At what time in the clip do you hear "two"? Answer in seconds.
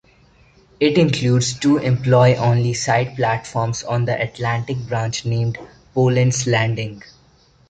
1.53-1.77